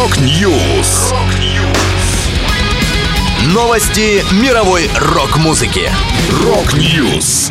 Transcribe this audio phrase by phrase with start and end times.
[0.00, 1.12] Rock News.
[3.52, 5.90] Новости мировой рок-музыки.
[6.42, 7.50] Rock News.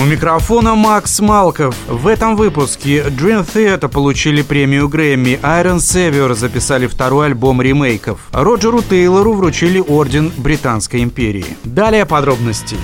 [0.00, 1.74] У микрофона Макс Малков.
[1.88, 8.80] В этом выпуске Dream Theater получили премию Грэмми, Iron Savior записали второй альбом ремейков, Роджеру
[8.80, 11.56] Тейлору вручили орден Британской империи.
[11.64, 12.76] Далее подробности.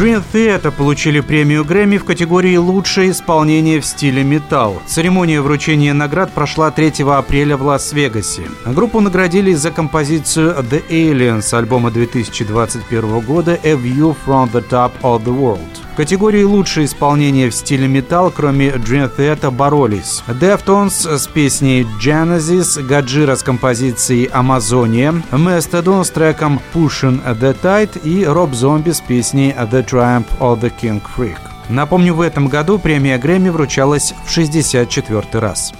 [0.00, 4.80] Dream Theater получили премию Грэмми в категории «Лучшее исполнение в стиле металл».
[4.86, 8.44] Церемония вручения наград прошла 3 апреля в Лас-Вегасе.
[8.64, 15.22] Группу наградили за композицию «The Aliens» альбома 2021 года «A View from the Top of
[15.22, 15.68] the World».
[15.92, 22.82] В категории «Лучшее исполнение в стиле металл», кроме Dream Theater, боролись Deftones с песней Genesis,
[22.82, 29.50] Гаджира с композицией «Амазония», Mastodon с треком «Pushing the Tide» и Роб Зомби с песней
[29.50, 31.40] «The Triumph of the King Freak».
[31.68, 35.72] Напомню, в этом году премия Грэмми вручалась в 64 раз.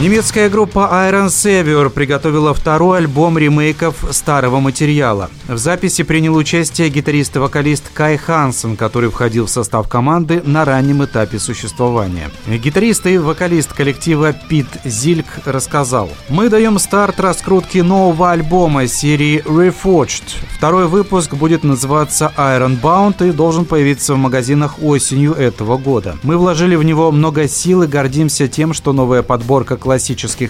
[0.00, 5.28] Немецкая группа Iron Savior приготовила второй альбом ремейков старого материала.
[5.46, 10.64] В записи принял участие гитарист и вокалист Кай Хансен, который входил в состав команды на
[10.64, 12.30] раннем этапе существования.
[12.46, 20.22] Гитарист и вокалист коллектива Пит Зильк рассказал «Мы даем старт раскрутке нового альбома серии Reforged.
[20.56, 26.16] Второй выпуск будет называться Iron Bound и должен появиться в магазинах осенью этого года.
[26.22, 29.89] Мы вложили в него много сил и гордимся тем, что новая подборка классических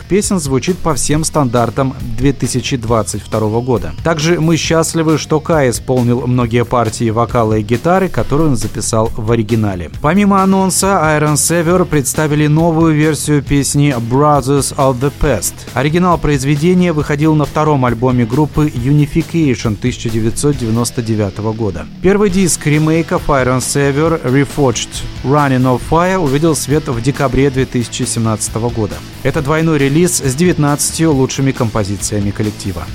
[0.04, 3.92] песен звучит по всем стандартам 2022 года.
[4.04, 9.30] Также мы счастливы, что Кай исполнил многие партии вокала и гитары, которые он записал в
[9.32, 9.90] оригинале.
[10.02, 15.54] Помимо анонса, Iron Savior представили новую версию песни Brothers of the Past.
[15.74, 21.86] Оригинал произведения выходил на втором альбоме группы Unification 1999 года.
[22.02, 24.88] Первый диск ремейков Iron Savior Reforged
[25.24, 28.96] Running of Fire увидел свет в декабре 2017 года.
[29.22, 32.86] Это двойной релиз с 19 лучшими композициями коллектива.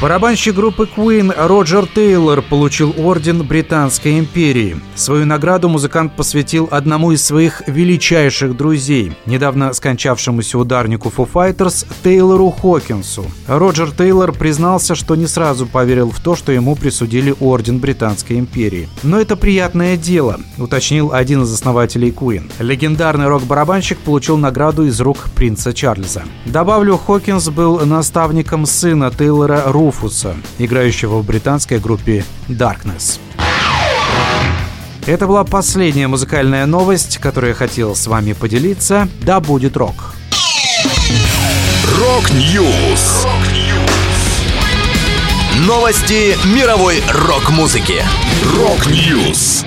[0.00, 4.80] Барабанщик группы Queen Роджер Тейлор получил орден Британской империи.
[4.94, 12.50] Свою награду музыкант посвятил одному из своих величайших друзей, недавно скончавшемуся ударнику Foo Fighters Тейлору
[12.50, 13.26] Хокинсу.
[13.46, 18.88] Роджер Тейлор признался, что не сразу поверил в то, что ему присудили орден Британской империи.
[19.02, 22.50] Но это приятное дело, уточнил один из основателей Queen.
[22.58, 26.22] Легендарный рок-барабанщик получил награду из рук принца Чарльза.
[26.46, 33.18] Добавлю, Хокинс был наставником сына Тейлора Руфуса, играющего в британской группе Darkness.
[35.04, 39.08] Это была последняя музыкальная новость, которую я хотел с вами поделиться.
[39.22, 40.14] Да будет рок!
[41.98, 43.26] Rock News.
[45.66, 47.96] Новости мировой рок-музыки.
[48.56, 49.64] Rock News.